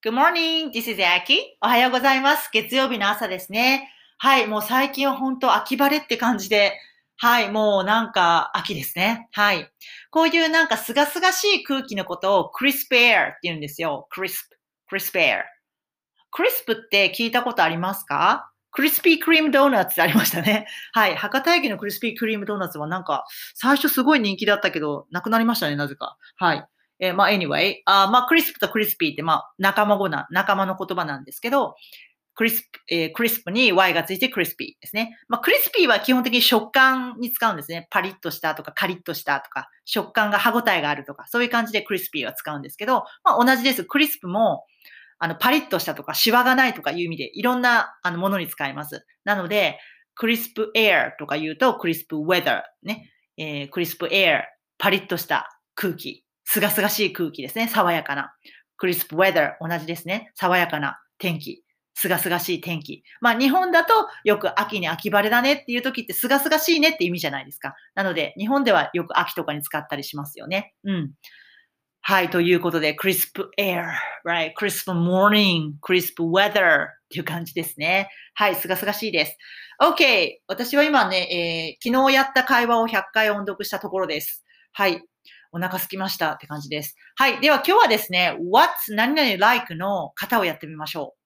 [0.00, 1.40] Good morning, this is Aki.
[1.60, 2.48] おはようございます。
[2.52, 3.90] 月曜日の朝ですね。
[4.18, 6.78] はい、もう最近は本当秋晴れって感じで、
[7.16, 9.28] はい、もうなんか秋ですね。
[9.32, 9.68] はい。
[10.12, 14.06] こういうなんか清々しい空気のことを crisp air って言うんですよ。
[14.16, 14.36] crisp,
[14.88, 15.40] crisp air。
[16.32, 18.52] crisp って聞いたことありますか？
[18.70, 20.68] クリスピークリームドーナツってありましたね。
[20.92, 21.16] はい。
[21.16, 23.26] 博多駅のクリスピークリームドーナツはなんか、
[23.56, 26.16] 最初すごい人気だったけど、なくなりましたね、なぜか。
[26.36, 26.64] はい。
[27.00, 31.76] えーまあ、anyway、あまあ、クリスプとクリスピーって、まあ、仲間語な、仲間の言葉なんですけど、
[32.34, 35.18] クリスプ、えークリスプに Y がついてクリスピーですね。
[35.28, 37.88] まあ、クリスピーは基本的に食感に使うんですね。
[37.90, 43.84] パリッとしたとか、カリッとしたとか、食感が歯応えがあるとか、そういう感じでクリスピーは使うんですけど、まあ、同じです。
[43.84, 44.64] クリスプも、
[45.18, 49.04] あの、パリッとしたとか、シワがないとかいう意味で、いろんな、あの、ものに使います。
[49.24, 49.80] なので、
[50.14, 53.10] クリスプエアとか言うと、クリスプウェザーね。
[53.36, 54.44] えークリスプエア、
[54.78, 56.24] パリッとした空気。
[56.50, 57.68] すがすがしい空気ですね。
[57.68, 58.32] 爽やかな。
[58.78, 60.30] クリスプウェザー、同じですね。
[60.34, 61.62] 爽やかな天気。
[61.92, 63.02] すがすがしい天気。
[63.20, 63.92] まあ日本だと
[64.24, 67.74] よく秋に秋晴れだねっていう時ってすがすがしいねって意味じゃないですか。
[67.94, 70.72] なので日本ではよく秋とかに使ったりしますよね。
[70.84, 71.10] うん。
[72.00, 72.30] はい。
[72.30, 73.92] ということで、クリスプエア、
[74.26, 74.52] right?
[74.54, 78.08] クリスプモーニング、クリスプウェザーっていう感じですね。
[78.32, 78.56] はい。
[78.56, 79.36] すがすがしいです。
[79.82, 80.38] OK。
[80.46, 84.46] 私は今ね、えー昨日やった会話を100回音読したところです。
[84.72, 85.02] はい。
[85.52, 86.96] お腹すきましたって感じです。
[87.16, 87.40] はい。
[87.40, 91.18] では今日はですね、what's 何々 like の型をやってみましょう。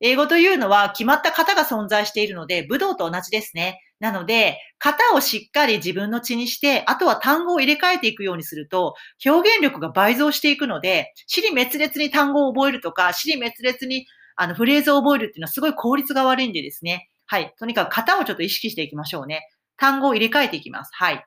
[0.00, 3.80] 英語というのは決まった型が存在しているので、武道と同じですね。
[4.00, 17.08] なので、型をしっかり自分の血にして、あとは単語を入れ替えていくようにすると、表現力が倍増していくので、尻滅裂に単語を覚えるとか、尻滅裂にあのフレーズを覚えるっていうのはすごい効率が悪いんでですね。
[17.26, 17.54] はい。
[17.58, 19.48] とにかく型をちょっと意識していきましょうね。
[19.76, 20.90] 単語を入れ替えていきます。
[20.92, 21.24] はい。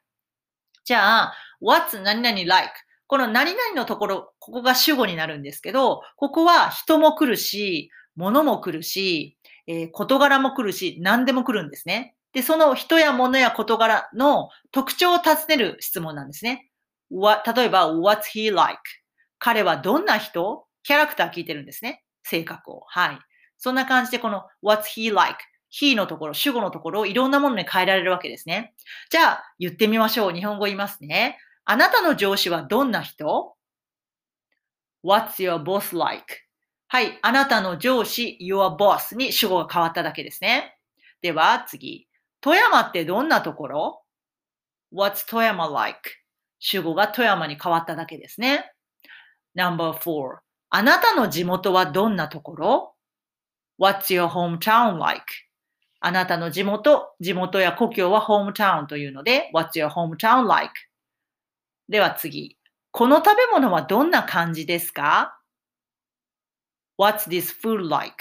[0.83, 2.73] じゃあ、what's 何々 like?
[3.07, 12.15] この何々のところ、ここが主語になるんですけど、ここは人も来るし、物も来るし、えー事柄も来るし、何でも来るんですね。
[12.33, 16.69] で、その人や物や事柄の特徴を尋ねる質問なんですね。
[17.09, 18.79] What- 例えば、what's he like?
[19.39, 20.65] 彼はどんな人？
[20.83, 22.03] キャラクター聞いてるんですね。
[22.23, 22.83] 性格を。
[22.87, 23.19] はい。
[23.57, 25.37] そんな感じで、この what's he like?
[25.69, 28.73] he のところ、主語のところをいろんなものに変えられるわけですね。
[29.09, 30.33] じゃあ、言ってみましょう。
[30.33, 31.37] 日本語言いますね。
[31.69, 33.53] あなたの上司はどんな人
[35.03, 36.23] ?What's your boss like?
[36.87, 37.19] はい。
[37.21, 40.77] あなたの上司、your boss に主語が変わっただけですね。
[41.21, 42.07] では、次。
[42.39, 44.01] 富山ってどんなところ
[44.93, 45.99] ?What's 富山 like?
[46.59, 48.71] 主語が富山に変わっただけですね。
[49.57, 50.37] Number4.
[50.69, 52.95] あなたの地元はどんなところ
[53.77, 55.25] ?What's your hometown like?
[55.99, 60.71] あなたの地元、地元や故郷は hometown というので、What's your hometown like?
[61.89, 62.57] では次。
[62.91, 65.39] この食べ物はどんな感じですか
[66.99, 68.15] ?What's this food like?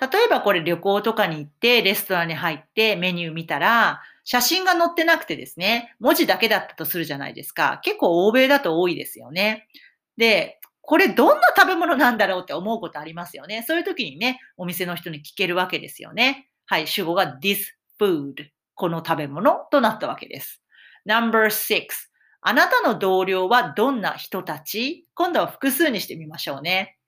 [0.00, 7.80] 例えばこれ旅行とかに行って、レストランに入ってメニュー見たら、写真が載ってなくてですね、文字だけだったとするじゃないですか。
[7.82, 9.68] 結構欧米だと多いですよね。
[10.16, 13.64] で、これどんな食べ物なんだろうって思うことありますよね。
[13.66, 16.48] そういう時にね、お店の人に聞けるわけですよね。
[16.66, 17.58] はい、主語が this
[18.00, 18.34] food
[18.74, 20.62] この食べ物となったわけです。
[21.08, 22.11] Number6
[22.44, 25.06] あなたの同僚はどんな人たち？
[25.14, 26.98] 今度は複数にしてみましょうね。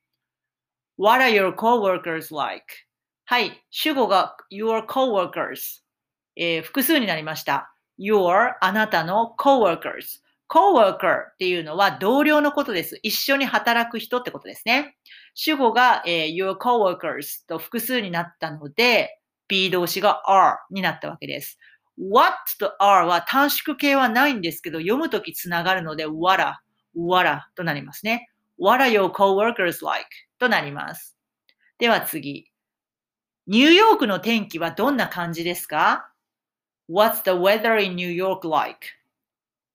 [0.97, 2.65] What are your coworkers like?
[3.25, 5.83] はい、主語が your coworkers、
[6.37, 7.75] えー複数になりました。
[7.99, 10.23] your あなたの coworkers。
[10.49, 13.01] coworker っていうのは同僚のことです。
[13.03, 14.97] 一緒に働く人ってことですね。
[15.35, 19.19] 主語が、えー your coworkers と複数になったので、
[19.49, 21.59] B 動詞が are になったわけです。
[21.99, 26.61] what と r は短縮形はないんですけど、読むときつながるので、わら、
[26.97, 28.29] わらとなりますね。
[28.59, 30.09] what are your coworkers like?
[30.39, 31.17] となります。
[31.79, 32.51] では次。
[33.47, 36.11] ニューヨークの天気はどんな感じですか
[36.89, 38.79] ?What's the weather in New York like?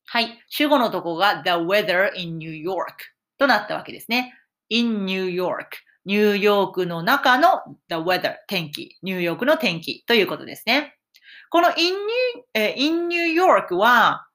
[0.06, 0.40] はい。
[0.48, 4.34] 主語のとこが the weather in New York となったわけですね。
[4.70, 5.78] in New York。
[6.06, 8.98] ニューヨークの中の the weather 天気。
[9.04, 10.99] ニューヨークの天気ということですね。
[11.50, 14.28] この in New, えー in New York は、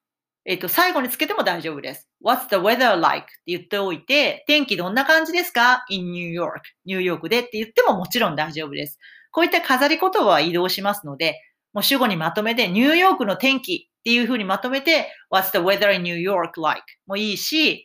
[0.45, 2.11] えっ、と、最後につけても大丈夫です。
[2.23, 3.25] What's the weather like?
[3.25, 6.61] って言っておいて、天気どんな感じですか ?in New York。
[6.85, 8.99] ニューヨークでって言ってももちろん大丈夫です。
[9.31, 11.41] こういった飾り言葉は移動しますので、
[11.73, 16.83] もう主語にまとめて、ニューヨークの天気っていう風にまとめて、What's the weather in New York like?
[17.07, 17.85] もいいし、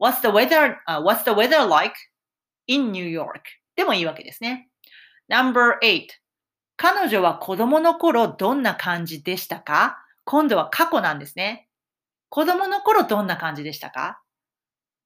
[0.00, 1.94] What's the weather,、uh, what's the weather like
[2.66, 3.42] in New York?
[3.76, 4.68] でもいいわけですね。
[5.30, 6.21] Number8
[6.82, 10.04] 彼女は子供の頃どんな感じでしたか？
[10.24, 11.68] 今度は過去なんですね。
[12.28, 14.20] 子供の頃どんな感じでしたか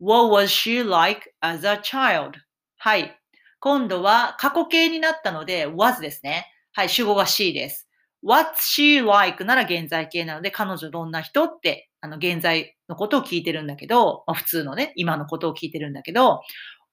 [0.01, 2.31] ?What was she like as a child?
[2.79, 3.21] はい。
[3.61, 6.47] 今度は過去形になったので was ですね。
[6.73, 7.87] はい、主語が she です。
[8.27, 9.45] What's she like?
[9.45, 16.41] なら現在形なので、彼女どんな人って、あの、現在のことを聞いてるんだけど、まあ、普通のね、今のことを聞いてるんだけど、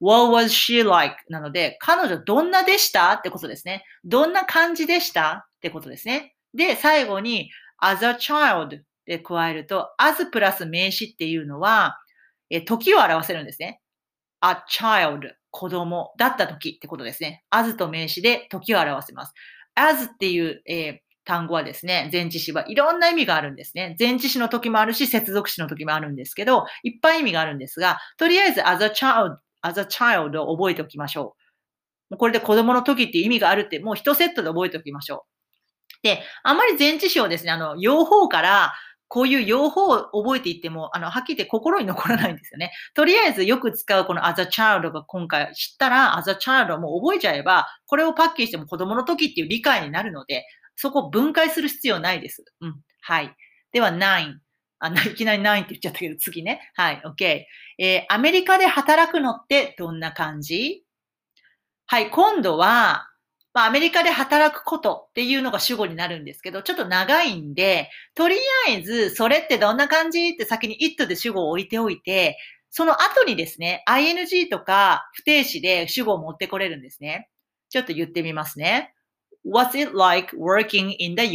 [0.04, 1.16] What was she like?
[1.30, 3.86] なので、彼女どんなでしたってことですね。
[4.04, 5.46] どんな感じでした？
[5.48, 6.36] ってことですね。
[6.54, 11.98] で、最後に as a child で加えると、as プラス名詞っていうのは、
[12.50, 13.80] え時を表せるんですね。
[14.42, 17.46] a child 子供だった時ってことですね。
[17.50, 19.34] as と名詞で時を表せます。
[19.76, 23.96] as っていう、えー、単語はですね、前置詞はいろんな意味があるんですね。
[23.98, 31.36] 前置詞の時もあるし、接続詞の時もあるんですけど、いっぱい意味があるんですが、とりあえず as a child as a child を覚えておきましょ
[32.12, 32.18] う。
[32.18, 36.04] これで子供の時って意味があるって、もう一セットで覚えておきましょう。
[36.04, 38.74] で、あまり前置詞をですね、あの、用法から
[39.08, 42.72] こういう用法を覚えていっても、あの、はっきり言って心に残らないんですよね。
[42.96, 50.46] とりあえずよく使うこの as a child が今回知ったら、as a child をもう覚えちゃえば、これをパッケージしても子供の時っていう理解になるので、
[50.76, 52.44] そこを分解する必要ないです。
[52.62, 52.76] うん。
[53.02, 53.36] はい。
[53.72, 54.43] では、9。
[54.86, 56.72] あ、いきなり9って言っちゃったけど、次ね。
[56.76, 57.46] はい、OK。
[57.78, 60.84] えー、アメリカで働くのってどんな感じ？
[61.86, 63.08] はい、今度は、
[63.54, 68.36] まあ、アメリカで働くことっていうのが主語になるんですけど、ちょっと長いんで、とり
[68.68, 70.30] あえず、それってどんな感じ？
[70.30, 72.38] って先に it で主語を置いておいて、
[72.72, 77.30] その後にですね、ing とか不定詞で主語を持ってこれるんですね。
[77.70, 78.96] ちょっと言ってみますね。
[79.46, 81.34] What's it like working in the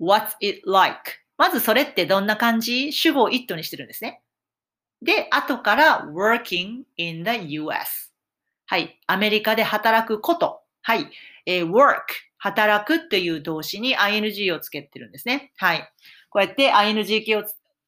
[0.00, 1.25] US?What's it like?
[1.38, 2.92] まずそれってどんな感じ？
[2.92, 4.22] 主語を it にしてるんですね。
[5.02, 8.12] で、後から working in the US。
[8.66, 8.98] はい。
[9.06, 10.60] アメリカで働くこと。
[10.82, 11.10] はい。
[11.44, 12.00] えー、work。
[12.38, 15.52] 働くっていう動詞に ing をつけてるんですね。
[15.56, 15.90] はい。
[16.30, 17.44] こうやって ing 形を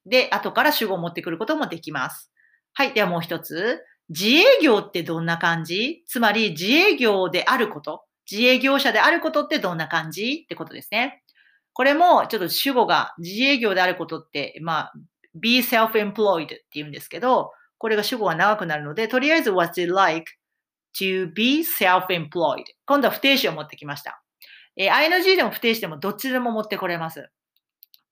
[0.06, 2.33] で、後から主語を持ってくることもできます。
[2.75, 2.93] はい。
[2.93, 3.83] ではもう一つ。
[4.09, 6.03] 自営業ってどんな感じ？
[6.06, 8.05] つまり自営業であること。
[8.31, 10.43] 自営業者であることってどんな感じ？
[10.44, 11.23] ってことですね。
[11.79, 14.93] これもちょっと主語が自営業であることって、まあ、
[15.37, 20.25] be self-employed って言うんですけど、これが主語が長くなるので、とりあえず what's it like
[20.99, 22.65] to be self-employed?
[22.85, 24.21] 今度は不定詞を持ってきました。
[24.77, 27.31] えー、ing でも不定詞でもどっちでも持ってこれます。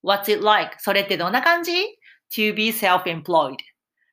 [0.05, 0.77] What's it like?
[0.79, 1.73] それってどんな感じ
[2.37, 3.57] ?to be self-employed.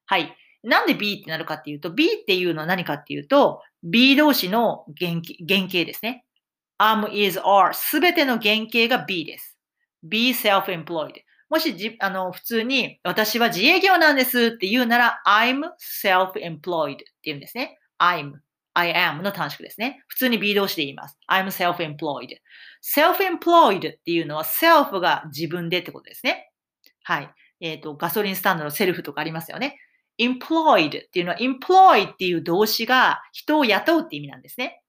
[0.07, 0.35] はい。
[0.63, 6.25] なんで be ってなるかっていうと、be っていうのは何かっていうと、be 動詞の原型ですね。
[6.91, 9.57] Am, is, are すべての原型が B です。
[10.03, 11.13] be self-employed。
[11.49, 15.61] もしじ、あの、普通に私は自営業なんですって言うなら I'm
[16.03, 17.77] self-employed って言うんですね。
[17.99, 18.33] I'm,
[18.73, 20.03] I am の短縮ですね。
[20.07, 21.17] 普通に be 動詞で言います。
[21.29, 22.37] I'm self-employed。
[22.83, 26.51] self-employed っていうのは self が自分でってことですね。
[27.03, 27.29] はい。
[27.61, 29.77] えっ、ー、と、ガソリンスタンドのセルフとかありますよね。
[30.19, 34.81] employed っていうのは employ っていう動詞が人を雇うって意味なんですね。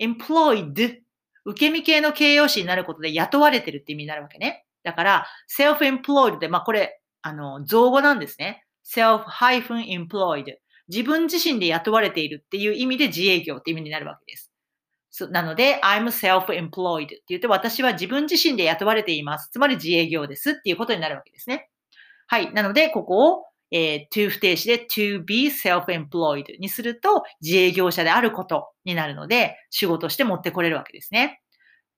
[0.00, 0.98] employed
[1.46, 4.66] 受け身系の形容詞になることで雇われてるって意味になるわけね。
[4.82, 5.26] だから、
[5.58, 8.64] self-employed で、まあこれ、あの、造語なんですね。
[8.84, 10.44] self-employed。
[10.88, 14.52] 自分自身で雇われているっていう意味で自営業って意味になるわけです。
[15.30, 19.50] なので、I'm self-employed って言って、私は自分自身で雇われています。
[19.50, 21.70] つまり自営業ですっていうことになるわけですね。
[22.26, 22.52] はい。
[22.52, 31.40] なので、ここを、えー、to 不定詞で to be self-employed にすると自営業者であることになるので、仕事して持ってこれるわけですね。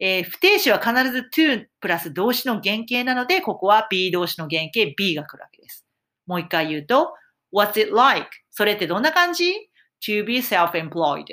[0.00, 5.84] えー、不定詞は必ず to プラス動詞の原型なので、ここは be 動詞の原型 be が来るわけです。
[6.26, 7.14] もう一回言うと、
[7.52, 8.28] what's it like?
[8.50, 9.52] それってどんな感じ
[10.06, 11.24] ?to be self-employed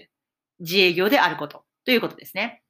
[0.59, 2.63] 自営業であることということですね。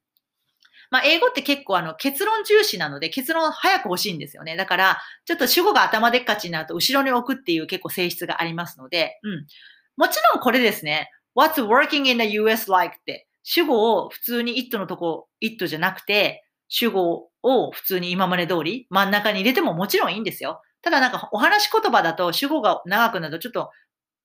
[0.90, 4.56] まあ、英語って結構あの結論重視なので結論早く欲しいんですよね。
[4.56, 9.46] だから、ちょっと主語が頭でっかちになると後ろに置くっていう結構性質がありますので、うん。
[9.96, 11.10] もちろんこれですね。
[11.36, 20.62] What's working in the US like って主語を普通に it のとこ it じゃなくて主語を普通に今まで通り真ん中に入れてももちろんいいんですよ。
[20.82, 23.70] ただなんかお話し言葉だと主語が長くなるとちょっと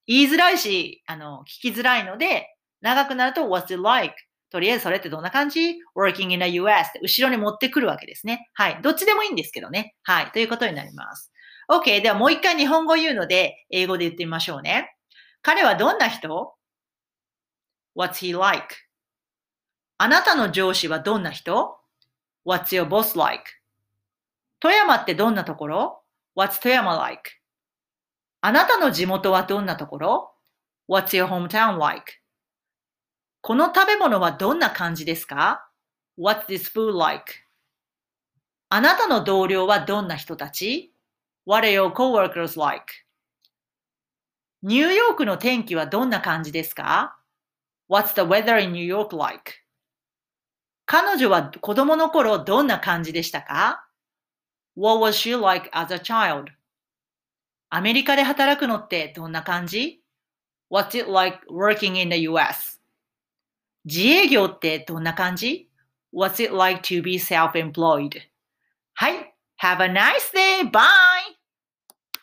[0.08, 4.16] 言いづらいし、あの、聞きづらいので、長くなると what's it like?
[4.52, 8.50] とりあえずそれってどんな感じ ?working in the US って後ろに持ってくるわけですね。
[8.54, 8.80] はい。
[8.82, 9.96] どっちでもいいんですけどね。
[10.04, 10.32] はい。
[10.32, 11.32] ということになります。
[11.70, 12.02] OK。
[12.02, 14.94] ではもう一回日本語言うので、英語で言ってみましょうね。
[15.42, 16.54] 彼はどんな人
[17.96, 18.76] ?What's he like?
[19.98, 21.78] あなたの上司はどんな人
[22.46, 23.44] ?What's your boss like?
[24.60, 26.04] 富山ってどんなところ
[26.36, 27.32] ?What's 富山 like?
[28.42, 30.34] あなたの地元はどんなところ
[30.90, 32.21] ?What's your hometown like?
[33.44, 35.68] この食べ物はどんな感じですか
[36.16, 37.34] ?What's this food like?
[38.70, 40.94] あなたの同僚はどんな人たち
[41.48, 42.86] ?What are your coworkers like?
[44.62, 47.18] ニューヨークの天気はどんな感じですか
[47.90, 49.54] What's the weather in New York like?
[50.86, 53.88] 彼女は子供の頃どんな感じでしたか
[54.76, 56.52] ?What was she like as a child?
[57.72, 60.04] アメリカで働くのってどんな感じ
[60.70, 62.71] ?What's it like working in the US?
[63.85, 65.71] 自営業ってどんな感じ
[66.13, 68.21] ?What's it like to be self-employed?
[68.95, 69.35] はい。
[69.63, 70.71] Have a nice day!
[70.71, 71.10] Bye!